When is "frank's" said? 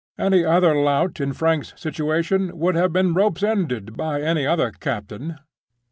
1.31-1.73